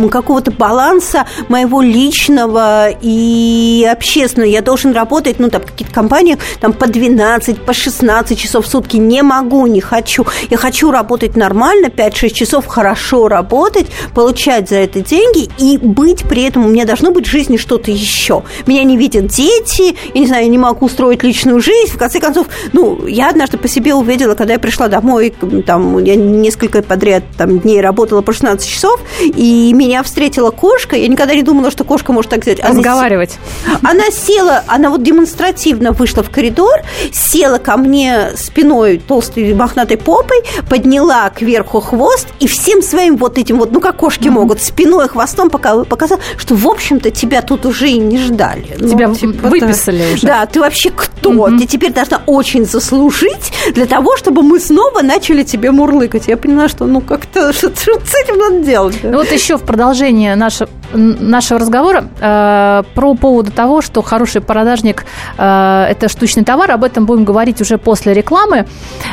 [0.10, 4.50] какого-то баланса моего личного и общественного.
[4.50, 8.70] Я должен работать, ну, там, в каких-то компаниях, там, по 12, по 16 часов в
[8.70, 8.98] сутки.
[8.98, 10.26] Не могу, не хочу.
[10.50, 16.44] Я хочу работать нормально, 5-6 часов хорошо работать, получать за это деньги и быть при
[16.44, 18.44] этом, у меня должно быть в жизни что-то еще.
[18.66, 21.94] Меня не видят дети, я не знаю, я не могу устроить личную жизнь.
[21.94, 25.34] В конце концов, ну, я однажды по себе увидела, когда я пришла домой,
[25.66, 31.08] там, я несколько подряд там, дней работала по 16 часов, и меня встретила кошка, я
[31.08, 32.60] никогда никогда не думала, что кошка может так сделать.
[32.62, 33.38] Она Разговаривать.
[33.82, 36.82] Она села, она вот демонстративно вышла в коридор,
[37.12, 43.58] села ко мне спиной толстой мохнатой попой, подняла кверху хвост и всем своим вот этим
[43.58, 44.32] вот, ну как кошки mm-hmm.
[44.32, 48.76] могут, спиной, хвостом пока показала, что, в общем-то, тебя тут уже и не ждали.
[48.78, 50.14] Ну, тебя ну, типа, выписали да.
[50.14, 50.28] уже.
[50.28, 51.32] Да, ты вообще кто?
[51.32, 51.60] Mm-hmm.
[51.60, 56.28] Ты теперь должна очень заслужить для того, чтобы мы снова начали тебе мурлыкать.
[56.28, 58.98] Я поняла, что ну как-то что, что с этим надо делать.
[59.04, 65.06] Ну, вот еще в продолжение нашего нашего разговора э, про поводу того, что хороший продажник
[65.38, 66.72] э,– это штучный товар.
[66.72, 68.66] Об этом будем говорить уже после рекламы.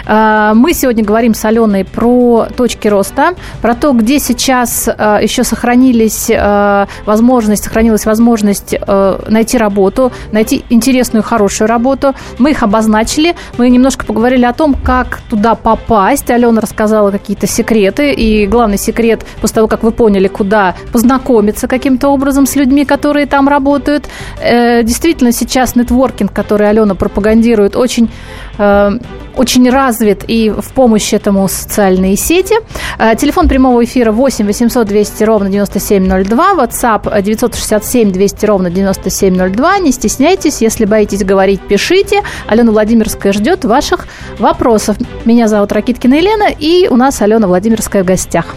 [0.07, 5.45] Э, мы сегодня говорим с Аленой про точки роста, про то, где сейчас э, еще
[5.45, 12.14] сохранились э, возможность, сохранилась возможность э, найти работу, найти интересную, хорошую работу.
[12.38, 13.35] Мы их обозначили.
[13.59, 16.31] Мы немножко поговорили о том, как туда попасть.
[16.31, 18.12] Алена рассказала какие-то секреты.
[18.12, 23.27] И главный секрет, после того, как вы поняли, куда познакомиться каким-то образом с людьми, которые
[23.27, 24.09] там работают.
[24.43, 28.11] Э, действительно, сейчас нетворкинг, который Алена пропагандирует, очень
[28.59, 28.91] э,
[29.37, 32.57] очень развит и в помощь этому социальные сети.
[32.99, 39.79] Э, телефон прямого эфира 8 800 200 ровно 9702, WhatsApp 967 200 ровно 9702.
[39.79, 42.23] Не стесняйтесь, если боитесь говорить, пишите.
[42.49, 44.97] Алена Владимирская ждет ваших вопросов.
[45.25, 48.57] Меня зовут Ракиткина Елена, и у нас Алена Владимирская в гостях.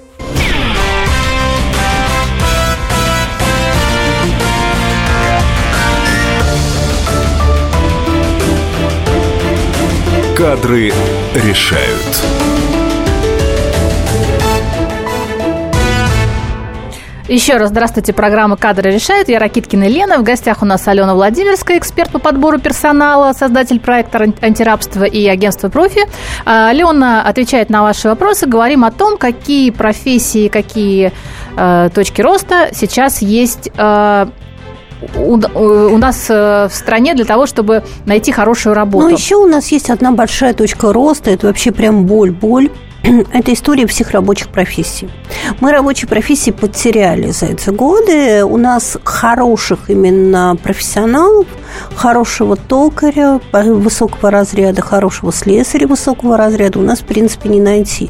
[10.35, 10.93] Кадры
[11.35, 12.23] решают.
[17.27, 19.27] Еще раз здравствуйте, программа «Кадры решают».
[19.29, 20.17] Я Ракиткина Лена.
[20.17, 25.69] В гостях у нас Алена Владимирская, эксперт по подбору персонала, создатель проекта антирабства и агентства
[25.69, 26.01] «Профи».
[26.45, 28.47] А, Алена отвечает на ваши вопросы.
[28.47, 31.11] Говорим о том, какие профессии, какие
[31.57, 34.25] э, точки роста сейчас есть э,
[35.15, 39.07] у, у нас э, в стране для того, чтобы найти хорошую работу.
[39.07, 41.31] Ну, еще у нас есть одна большая точка роста.
[41.31, 42.69] Это вообще прям боль-боль.
[43.33, 45.09] Это история всех рабочих профессий.
[45.59, 48.43] Мы рабочие профессии потеряли за эти годы.
[48.43, 51.47] У нас хороших именно профессионалов,
[51.95, 58.09] хорошего токаря высокого разряда, хорошего слесаря высокого разряда у нас, в принципе, не найти.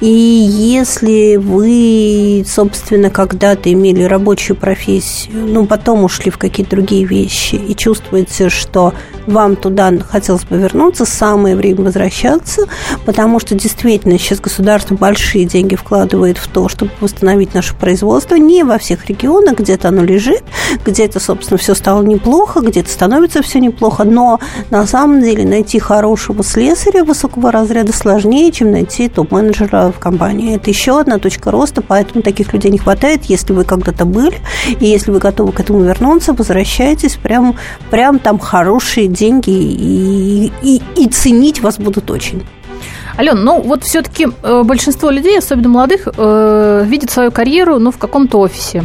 [0.00, 7.54] И если вы, собственно, когда-то имели рабочую профессию, ну, потом ушли в какие-то другие вещи
[7.54, 8.92] и чувствуете, что
[9.26, 12.66] вам туда хотелось бы вернуться, самое время возвращаться,
[13.04, 18.36] потому что действительно сейчас государство большие деньги вкладывает в то, чтобы восстановить наше производство.
[18.36, 20.42] Не во всех регионах, где-то оно лежит,
[20.84, 23.09] где-то, собственно, все стало неплохо, где-то становится
[23.42, 24.38] все неплохо, но
[24.70, 30.56] на самом деле найти хорошего слесаря высокого разряда сложнее, чем найти топ-менеджера в компании.
[30.56, 33.24] Это еще одна точка роста, поэтому таких людей не хватает.
[33.24, 34.38] Если вы когда-то были,
[34.78, 37.56] и если вы готовы к этому вернуться, возвращайтесь, прям,
[37.90, 42.42] прям там хорошие деньги, и, и, и ценить вас будут очень.
[43.18, 47.98] Ален, ну вот все-таки э, большинство людей, особенно молодых, э, видят свою карьеру ну, в
[47.98, 48.84] каком-то офисе.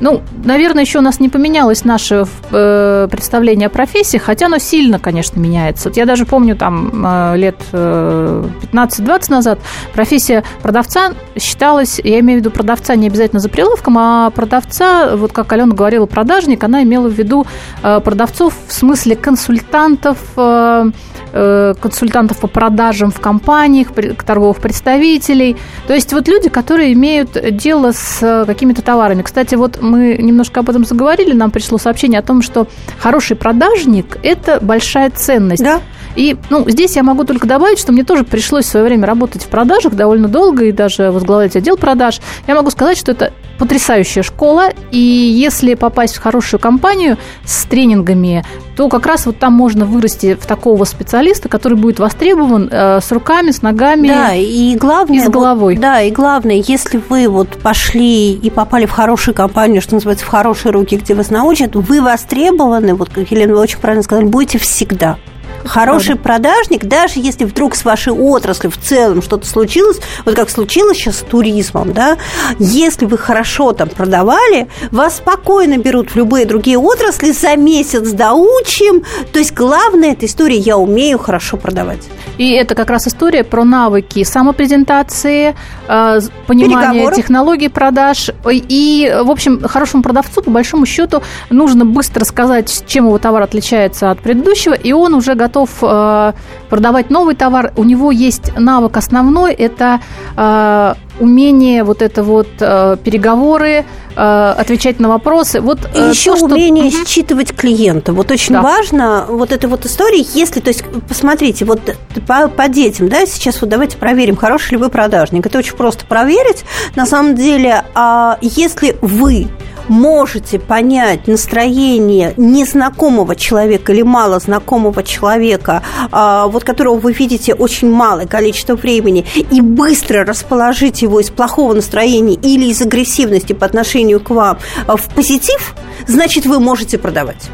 [0.00, 4.98] Ну, наверное, еще у нас не поменялось наше э, представление о профессии, хотя оно сильно,
[4.98, 5.90] конечно, меняется.
[5.90, 9.58] Вот я даже помню, там, э, лет э, 15-20 назад
[9.92, 15.32] профессия продавца считалась, я имею в виду продавца не обязательно за прилавком, а продавца, вот
[15.32, 17.46] как Алена говорила, продажник, она имела в виду
[17.82, 20.90] э, продавцов в смысле консультантов, э,
[21.32, 23.88] э консультантов по продажам в компаниях,
[24.26, 25.56] торговых представителей.
[25.86, 29.22] То есть вот люди, которые имеют дело с э, какими-то товарами.
[29.22, 32.66] Кстати, вот мы немножко об этом заговорили, нам пришло сообщение о том, что
[32.98, 35.62] хороший продажник– это большая ценность.
[35.62, 35.80] Да.
[36.16, 39.44] И ну, здесь я могу только добавить, что мне тоже пришлось в свое время работать
[39.44, 42.20] в продажах довольно долго и даже возглавлять отдел продаж.
[42.46, 48.42] Я могу сказать, что это потрясающая школа, и если попасть в хорошую компанию с тренингами,
[48.74, 53.12] то как раз вот там можно вырасти в такого специалиста, который будет востребован э, с
[53.12, 55.74] руками, с ногами, да, и главное, и с головой.
[55.74, 60.24] Вот, да, и главное, если вы вот пошли и попали в хорошую компанию, что называется,
[60.24, 64.24] в хорошие руки, где вас научат, вы востребованы, вот как Елена, вы очень правильно сказали,
[64.24, 65.18] будете всегда.
[65.64, 66.48] Хороший Правда.
[66.50, 71.18] продажник, даже если вдруг с вашей отраслью в целом что-то случилось, вот как случилось сейчас
[71.18, 72.16] с туризмом, да,
[72.58, 79.04] если вы хорошо там продавали, вас спокойно берут в любые другие отрасли, за месяц доучим.
[79.32, 82.08] То есть главное эта история «я умею хорошо продавать».
[82.38, 85.54] И это как раз история про навыки самопрезентации,
[85.88, 88.30] э, понимание технологий продаж.
[88.50, 94.10] И, в общем, хорошему продавцу, по большому счету, нужно быстро сказать, чем его товар отличается
[94.10, 95.49] от предыдущего, и он уже готов
[95.82, 96.32] э,
[96.68, 97.72] продавать новый товар.
[97.76, 100.00] У него есть навык основной– это
[100.36, 103.84] э, умение вот это вот переговоры,
[104.16, 105.60] отвечать на вопросы.
[105.60, 107.06] Вот и еще то, умение что...
[107.06, 108.12] считывать клиента.
[108.12, 108.62] Вот очень да.
[108.62, 111.80] важно вот эта вот история, если, то есть, посмотрите, вот
[112.26, 115.46] по, по детям, да, сейчас вот давайте проверим, хороший ли вы продажник.
[115.46, 116.64] Это очень просто проверить.
[116.96, 119.48] На самом деле, а если вы
[119.88, 127.90] можете понять настроение незнакомого человека или мало знакомого человека, а, вот которого вы видите очень
[127.90, 134.20] малое количество времени, и быстро расположить его из плохого настроения или из агрессивности по отношению
[134.20, 135.74] к вам в позитив,
[136.06, 137.50] значит, вы можете продавать.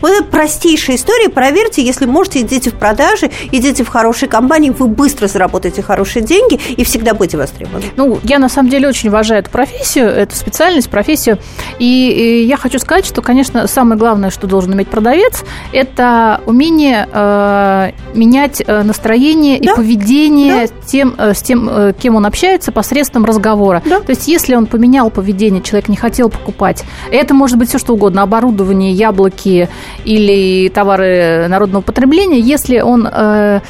[0.00, 1.28] Вот это простейшая история.
[1.28, 6.54] Проверьте, если можете, идите в продажи, идите в хорошие компании, вы быстро заработаете хорошие деньги
[6.76, 7.86] и всегда будете востребованы.
[7.96, 11.38] Ну, я на самом деле очень уважаю эту профессию, эту специальность, профессию.
[11.78, 17.08] И, и я хочу сказать, что, конечно, самое главное, что должен иметь продавец, это умение
[17.12, 19.72] э, менять э, настроение да?
[19.72, 20.72] и поведение да?
[20.86, 23.82] тем, э, с тем, э, кем он общается, посредством разговора.
[23.84, 24.00] Да?
[24.00, 27.94] То есть, если он поменял поведение, человек не хотел покупать, это может быть все что
[27.94, 29.68] угодно, оборудование, яблоки,
[30.04, 33.60] или товары народного потребления, если он э,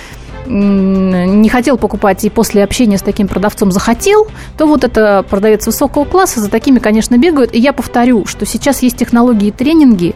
[0.46, 6.04] не хотел покупать и после общения с таким продавцом захотел, то вот это продавец высокого
[6.04, 7.54] класса, за такими, конечно, бегают.
[7.54, 10.14] И я повторю, что сейчас есть технологии тренинги,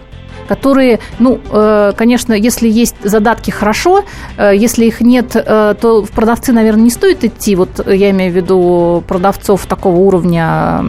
[0.53, 4.05] которые, ну, э, конечно, если есть задатки, хорошо,
[4.37, 7.57] э, если их нет, э, то в продавцы, наверное, не стоит идти.
[7.57, 10.85] Вот я имею в виду продавцов такого уровня,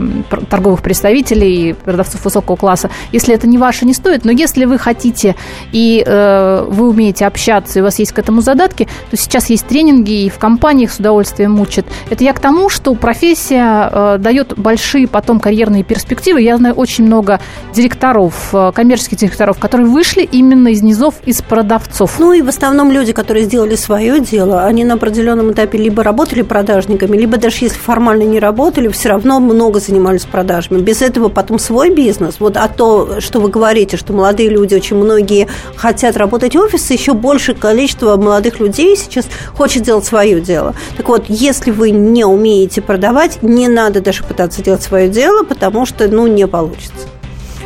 [0.50, 2.90] торговых представителей, продавцов высокого класса.
[3.14, 4.26] Если это не ваше, не стоит.
[4.26, 5.36] Но если вы хотите
[5.72, 10.26] и вы умеете общаться, и у вас есть к этому задатки, то сейчас есть тренинги,
[10.26, 11.86] и в компаниях с удовольствием учат.
[12.10, 16.42] Это я к тому, что профессия дает большие потом карьерные перспективы.
[16.42, 17.40] Я знаю очень много
[17.74, 22.20] директоров, коммерческих директоров, директоров, которые вышли именно из низов, из продавцов.
[22.20, 26.42] Ну и в основном люди, которые сделали свое дело, они на определенном этапе либо работали
[26.42, 30.82] продажниками, либо даже если формально не работали, все равно много занимались продажами.
[30.82, 32.36] Без этого потом свой бизнес.
[32.40, 36.94] Вот а то, что вы говорите, что молодые люди, очень многие хотят работать в офисе,
[36.94, 39.26] еще большее количество молодых людей сейчас
[39.56, 40.74] хочет делать свое дело.
[40.98, 45.86] Так вот, если вы не умеете продавать, не надо даже пытаться делать свое дело, потому
[45.86, 47.08] что, ну, не получится.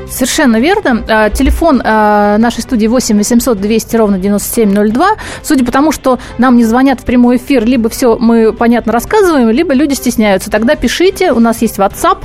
[0.10, 1.03] Совершенно верно.
[1.08, 5.10] А, телефон а, нашей студии 8 800 200 ровно 9702.
[5.43, 9.49] Судя по тому, что нам не звонят в прямой эфир, либо все мы понятно рассказываем,
[9.49, 10.49] либо люди стесняются.
[10.49, 12.20] Тогда пишите, у нас есть WhatsApp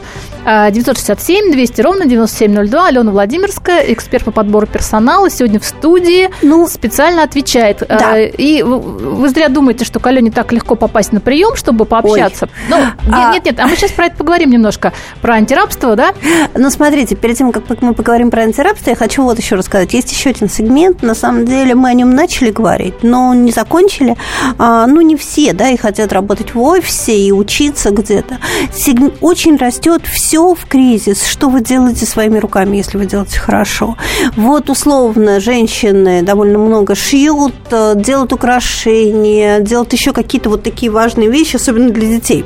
[0.45, 2.87] 967 200 ровно 9702.
[2.87, 7.83] Алена Владимирская, эксперт по подбору персонала, сегодня в студии ну, специально отвечает.
[7.83, 8.21] А, да.
[8.21, 12.49] И вы зря думаете, что к Алене так легко попасть на прием, чтобы пообщаться.
[12.71, 12.79] Ой.
[13.07, 14.93] Ну, нет, нет, нет, а мы сейчас про это поговорим немножко.
[15.21, 16.13] Про антирабство, да?
[16.55, 19.95] Ну, смотрите, перед тем, как мы поговорим про антирабство, я хочу вот еще рассказать.
[19.95, 24.17] Есть еще один сегмент, на самом деле мы о нем начали говорить, но не закончили.
[24.59, 28.39] А, ну, не все, да, и хотят работать в офисе и учиться где-то.
[28.75, 29.13] Сег...
[29.21, 31.27] Очень растет все в кризис.
[31.27, 33.97] Что вы делаете своими руками, если вы делаете хорошо?
[34.37, 41.31] Вот, условно, женщины довольно много шьют, э, делают украшения, делают еще какие-то вот такие важные
[41.31, 42.45] вещи, особенно для детей.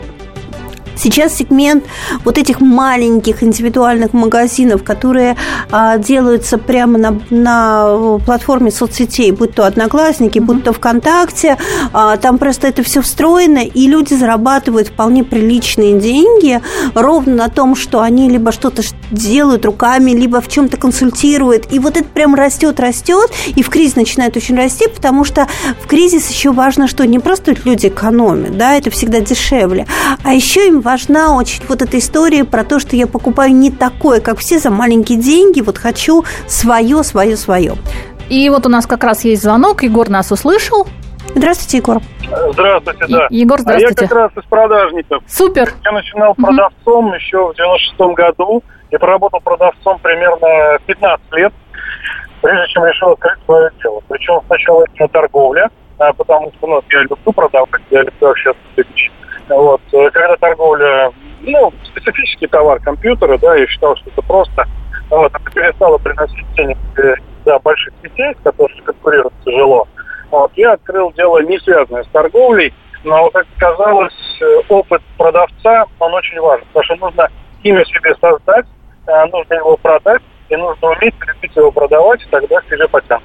[0.96, 1.84] Сейчас сегмент
[2.24, 5.36] вот этих маленьких индивидуальных магазинов, которые
[5.70, 11.58] а, делаются прямо на, на платформе соцсетей, будь то Одноклассники, будь то ВКонтакте,
[11.92, 16.60] а, там просто это все встроено, и люди зарабатывают вполне приличные деньги
[16.94, 21.72] ровно на том, что они либо что-то делают руками, либо в чем-то консультируют.
[21.72, 25.46] И вот это прям растет, растет, и в кризис начинает очень расти, потому что
[25.82, 29.86] в кризис еще важно, что не просто люди экономят, да, это всегда дешевле,
[30.22, 34.20] а еще им важна очень вот эта история про то, что я покупаю не такое,
[34.20, 37.74] как все, за маленькие деньги, вот хочу свое, свое, свое.
[38.30, 40.86] И вот у нас как раз есть звонок, Егор нас услышал.
[41.34, 42.00] Здравствуйте, Егор.
[42.52, 43.26] Здравствуйте, да.
[43.30, 43.96] Егор, здравствуйте.
[43.98, 45.24] А я как раз из продажников.
[45.26, 45.70] Супер.
[45.84, 46.42] Я начинал угу.
[46.42, 48.62] продавцом еще в 96 году.
[48.92, 51.52] Я проработал продавцом примерно 15 лет,
[52.42, 54.00] прежде чем решил открыть свое дело.
[54.08, 55.68] Причем сначала это торговля,
[55.98, 58.60] потому что ну, я люблю продавать, я люблю общаться.
[59.48, 59.80] Вот.
[59.92, 64.64] Э, когда торговля, ну, специфический товар компьютера, да, я считал, что это просто
[65.10, 66.78] вот, перестало приносить денег
[67.44, 69.86] для больших сетей, с которыми конкурировать тяжело.
[70.30, 70.50] Вот.
[70.56, 72.74] Я открыл дело не связанное с торговлей,
[73.04, 77.28] но, как казалось, э, опыт продавца, он очень важен, потому что нужно
[77.62, 78.66] имя себе создать,
[79.06, 83.22] э, нужно его продать, и нужно уметь любить его продавать, и тогда себе потянут.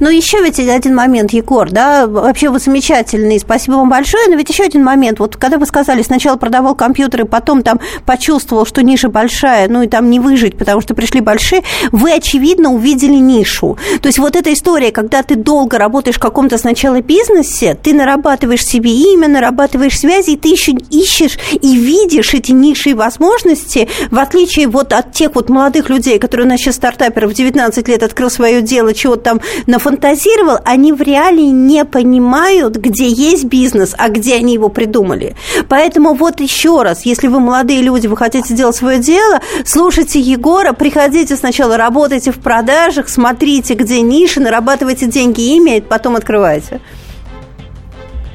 [0.00, 4.48] Но еще ведь один момент, Егор, да, вообще вы замечательный, спасибо вам большое, но ведь
[4.48, 9.08] еще один момент, вот когда вы сказали, сначала продавал компьютеры, потом там почувствовал, что ниша
[9.08, 13.78] большая, ну и там не выжить, потому что пришли большие, вы, очевидно, увидели нишу.
[14.00, 18.64] То есть вот эта история, когда ты долго работаешь в каком-то сначала бизнесе, ты нарабатываешь
[18.64, 24.18] себе имя, нарабатываешь связи, и ты еще ищешь и видишь эти ниши и возможности, в
[24.18, 28.02] отличие вот от тех вот молодых людей, которые у нас сейчас стартаперов в 19 лет
[28.02, 34.08] открыл свое дело, чего-то там нафантазировал, они в реале не понимают, где есть бизнес, а
[34.08, 35.36] где они его придумали.
[35.68, 40.72] Поэтому вот еще раз, если вы молодые люди, вы хотите делать свое дело, слушайте Егора,
[40.72, 46.80] приходите сначала, работайте в продажах, смотрите, где ниши, нарабатывайте деньги ими, и потом открывайте.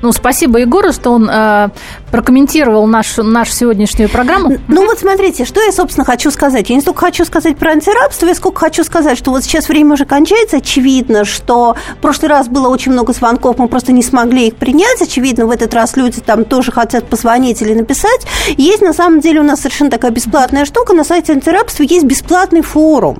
[0.02, 1.70] Ну, спасибо Егору, что он э,
[2.12, 4.58] прокомментировал нашу, нашу сегодняшнюю программу.
[4.68, 6.70] Ну, вот смотрите, что я, собственно, хочу сказать.
[6.70, 9.94] Я не столько хочу сказать про антирабство, я сколько хочу сказать, что вот сейчас время
[9.94, 10.58] уже кончается.
[10.58, 15.02] Очевидно, что в прошлый раз было очень много звонков, мы просто не смогли их принять.
[15.02, 18.26] Очевидно, в этот раз люди там тоже хотят позвонить или написать.
[18.58, 20.94] Есть, на самом деле, у нас совершенно такая бесплатная штука.
[20.94, 23.20] На сайте антирабства есть бесплатный форум,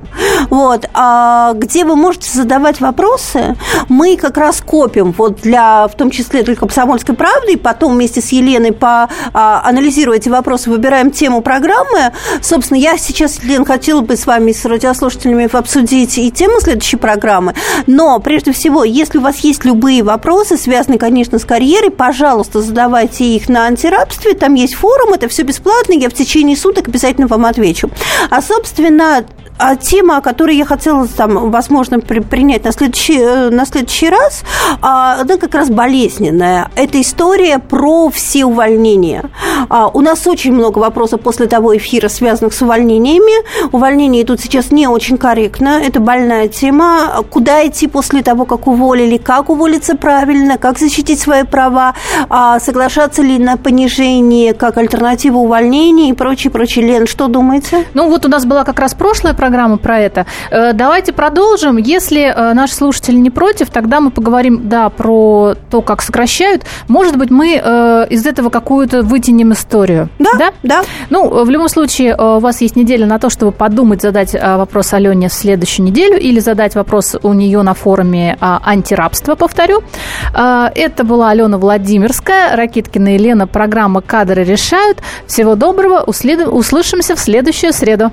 [0.50, 3.56] вот, а, где вы можете задавать вопросы.
[3.88, 8.20] Мы как раз копим вот для, в том числе для «Комсомольской правды», и потом вместе
[8.20, 12.12] с Еленой поанализируя эти вопросы, выбираем тему программы.
[12.40, 17.54] Собственно, я сейчас, Лен, хотела бы с вами, с радиослушателями обсудить и тему следующей программы.
[17.86, 23.24] Но, прежде всего, если у вас есть любые вопросы, связанные, конечно, с карьерой, пожалуйста, задавайте
[23.24, 24.34] их на антирабстве.
[24.34, 27.90] Там есть форум, это все бесплатно, я в течение суток обязательно вам отвечу.
[28.30, 29.24] А, собственно,
[29.58, 34.42] а тема, которую я хотела, там, возможно, при, принять на следующий, э, на следующий раз,
[34.80, 36.70] а, она как раз болезненная.
[36.76, 39.24] Это история про все увольнения.
[39.68, 43.44] А, у нас очень много вопросов после того эфира, связанных с увольнениями.
[43.72, 45.80] Увольнения идут сейчас не очень корректно.
[45.82, 47.24] Это больная тема.
[47.30, 49.16] Куда идти после того, как уволили?
[49.16, 50.58] Как уволиться правильно?
[50.58, 51.94] Как защитить свои права?
[52.28, 56.86] А, соглашаться ли на понижение как альтернативу увольнения и прочее, прочее.
[56.86, 57.84] Лен, что думаете?
[57.94, 60.26] Ну, вот у нас была как раз прошлая программа про это.
[60.50, 61.76] Э, давайте продолжим.
[61.76, 66.64] Если э, наши слушатели не против, тогда мы поговорим, да, про то, как сокращают.
[66.88, 70.08] Может быть, мы э, из этого какую-то вытянем историю.
[70.18, 70.52] Да, да.
[70.62, 70.82] да.
[71.10, 75.28] Ну, в любом случае, у вас есть неделя на то, чтобы подумать, задать вопрос Алене
[75.28, 79.82] в следующую неделю или задать вопрос у нее на форуме антирабства, повторю.
[80.32, 84.98] Это была Алена Владимирская, Ракиткина Елена, программа «Кадры решают».
[85.26, 88.12] Всего доброго, услышимся в следующую среду.